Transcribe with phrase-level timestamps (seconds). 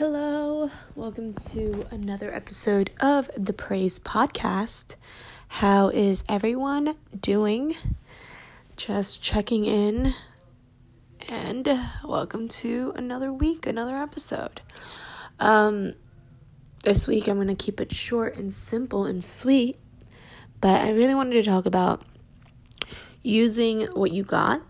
[0.00, 4.94] Hello, welcome to another episode of the Praise Podcast.
[5.48, 7.76] How is everyone doing?
[8.78, 10.14] Just checking in,
[11.28, 11.68] and
[12.02, 14.62] welcome to another week, another episode.
[15.38, 15.92] Um,
[16.82, 19.76] this week I'm gonna keep it short and simple and sweet,
[20.62, 22.06] but I really wanted to talk about
[23.22, 24.62] using what you got.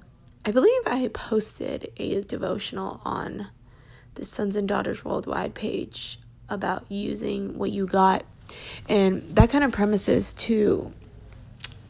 [0.44, 3.46] I believe I posted a devotional on
[4.20, 6.18] the Sons and Daughters Worldwide page
[6.50, 8.22] about using what you got.
[8.88, 10.92] And that kind of premises to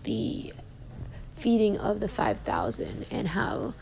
[0.04, 0.52] the
[1.36, 3.74] feeding of the 5,000 and how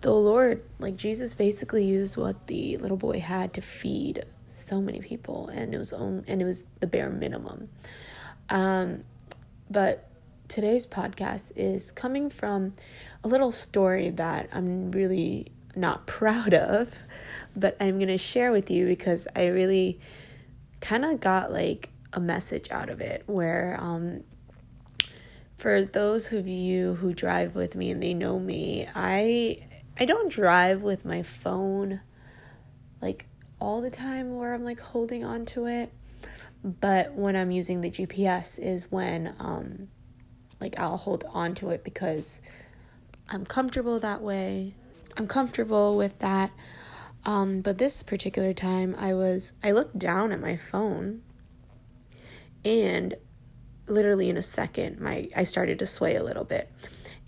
[0.00, 5.00] the Lord, like Jesus, basically used what the little boy had to feed so many
[5.00, 7.68] people, and it was on, and it was the bare minimum.
[8.48, 9.04] Um,
[9.70, 10.08] but
[10.48, 12.74] today's podcast is coming from
[13.24, 16.90] a little story that I'm really not proud of,
[17.56, 20.00] but I'm going to share with you because I really
[20.80, 24.22] kind of got like a message out of it where um
[25.56, 29.64] for those of you who drive with me and they know me, I
[29.96, 32.00] I don't drive with my phone
[33.00, 33.26] like
[33.60, 35.92] all the time where I'm like holding on to it.
[36.64, 39.88] But when I'm using the GPS is when um
[40.60, 42.40] like I'll hold on to it because
[43.28, 44.74] I'm comfortable that way.
[45.16, 46.50] I'm comfortable with that.
[47.24, 51.22] Um, but this particular time, I was I looked down at my phone,
[52.64, 53.14] and
[53.86, 56.72] literally in a second, my I started to sway a little bit,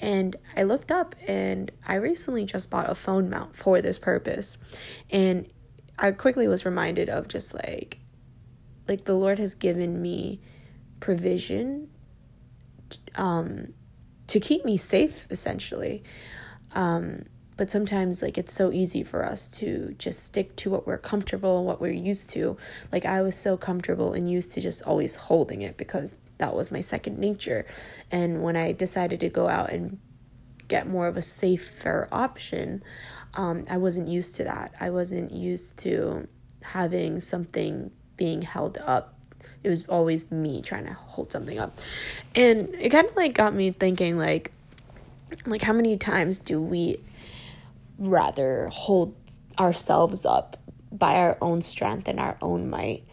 [0.01, 4.59] and I looked up, and I recently just bought a phone mount for this purpose,
[5.11, 5.47] and
[5.97, 7.99] I quickly was reminded of just like,
[8.89, 10.41] like the Lord has given me
[10.99, 11.89] provision,
[13.15, 13.75] um,
[14.27, 16.03] to keep me safe essentially.
[16.73, 17.27] Um,
[17.57, 21.65] but sometimes like it's so easy for us to just stick to what we're comfortable
[21.65, 22.57] what we're used to.
[22.93, 26.73] Like i was so comfortable and used to just always holding it because that was
[26.73, 27.67] my second nature.
[28.11, 29.99] And when i decided to go out and
[30.67, 32.83] get more of a safer option
[33.35, 34.73] um, i wasn't used to that.
[34.81, 36.29] I wasn't used to
[36.63, 39.15] having something being held up.
[39.63, 41.77] It was always me trying to hold something up.
[42.35, 44.53] And it kind of like got me thinking like
[45.47, 47.01] like how many times do we
[47.99, 49.17] rather hold
[49.59, 50.57] ourselves up
[50.91, 53.05] by our own strength and our own might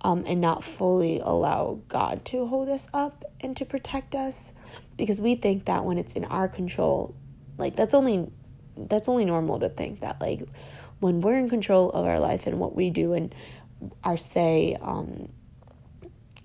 [0.00, 4.52] um, and not fully allow God to hold us up and to protect us.
[4.96, 7.14] Because we think that when it's in our control
[7.56, 8.30] like that's only
[8.76, 10.48] that's only normal to think that like
[11.00, 13.34] when we're in control of our life and what we do and
[14.04, 15.28] our say um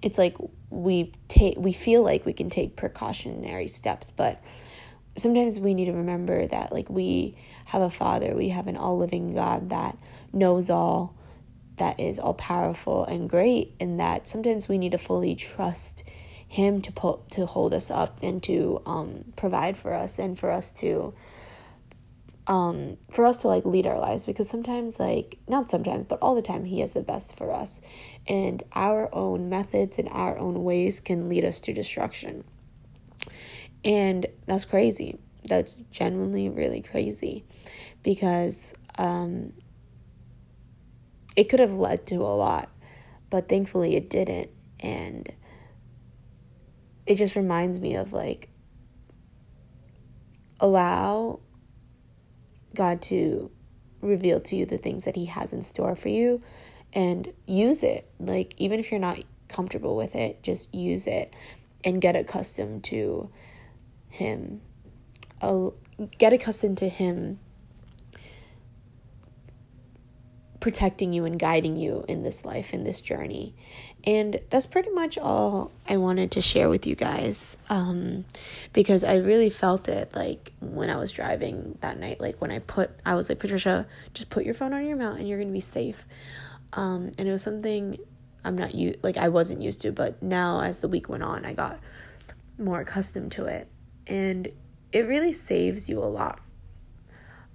[0.04, 0.36] it's like
[0.70, 4.12] we take we feel like we can take precautionary steps.
[4.12, 4.42] But
[5.16, 7.36] sometimes we need to remember that like we
[7.66, 9.98] have a father we have an all-living god that
[10.32, 11.16] knows all
[11.78, 16.04] that is all powerful and great and that sometimes we need to fully trust
[16.48, 20.52] him to put to hold us up and to um, provide for us and for
[20.52, 21.14] us to
[22.46, 26.36] um, for us to like lead our lives because sometimes like not sometimes but all
[26.36, 27.82] the time he has the best for us.
[28.28, 32.44] And our own methods and our own ways can lead us to destruction
[33.84, 35.20] and that's crazy.
[35.46, 37.44] That's genuinely really crazy
[38.02, 39.54] because um,
[41.36, 42.70] it could have led to a lot,
[43.30, 44.50] but thankfully it didn't.
[44.80, 45.32] And
[47.06, 48.50] it just reminds me of like,
[50.60, 51.40] allow
[52.74, 53.52] God to
[54.02, 56.42] reveal to you the things that He has in store for you
[56.94, 58.10] and use it.
[58.20, 61.34] Like, even if you're not comfortable with it, just use it
[61.84, 63.30] and get accustomed to
[64.14, 64.62] him,
[65.42, 65.70] uh,
[66.20, 67.40] get accustomed to him
[70.60, 73.54] protecting you and guiding you in this life, in this journey.
[74.06, 77.58] And that's pretty much all I wanted to share with you guys.
[77.70, 78.26] Um,
[78.72, 82.22] because I really felt it like when I was driving that night.
[82.22, 85.20] Like when I put, I was like, Patricia, just put your phone on your mount
[85.20, 86.06] and you're going to be safe.
[86.74, 87.98] Um, and it was something
[88.46, 91.46] I'm not you like I wasn't used to, but now as the week went on,
[91.46, 91.80] I got
[92.58, 93.68] more accustomed to it
[94.08, 94.48] and
[94.92, 96.40] it really saves you a lot.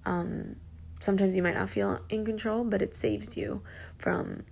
[0.04, 0.56] Um,
[1.00, 3.62] sometimes you might not feel in control, but it saves you
[3.98, 4.44] from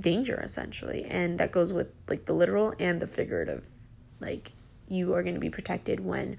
[0.00, 3.64] danger essentially, and that goes with like the literal and the figurative.
[4.20, 4.52] Like
[4.88, 6.36] you are going to be protected when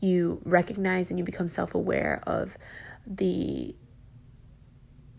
[0.00, 2.56] you recognize and you become self-aware of
[3.06, 3.74] the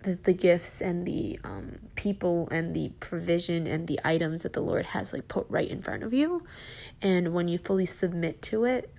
[0.04, 4.62] the, the gifts and the um, people and the provision and the items that the
[4.62, 6.44] Lord has like put right in front of you.
[7.02, 8.94] And when you fully submit to it,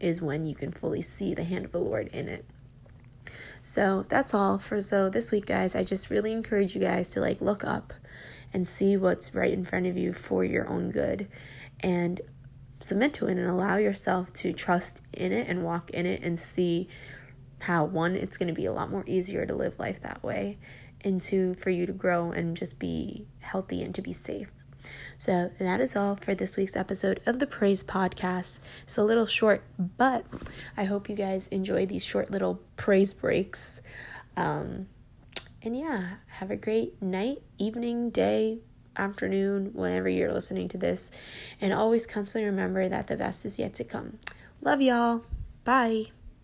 [0.00, 2.44] is when you can fully see the hand of the Lord in it.
[3.62, 5.74] So that's all for so this week, guys.
[5.74, 7.94] I just really encourage you guys to like look up
[8.52, 11.28] and see what's right in front of you for your own good
[11.80, 12.20] and
[12.80, 16.38] submit to it and allow yourself to trust in it and walk in it and
[16.38, 16.88] see
[17.64, 20.58] how one it's going to be a lot more easier to live life that way
[21.02, 24.50] and two for you to grow and just be healthy and to be safe
[25.18, 28.58] so that is all for this week's episode of the Praise Podcast.
[28.82, 30.26] It's a little short, but
[30.76, 33.80] I hope you guys enjoy these short little praise breaks.
[34.36, 34.88] Um,
[35.62, 38.58] and yeah, have a great night, evening, day,
[38.96, 41.10] afternoon, whenever you're listening to this.
[41.60, 44.18] And always constantly remember that the best is yet to come.
[44.60, 45.24] Love y'all.
[45.64, 46.06] Bye.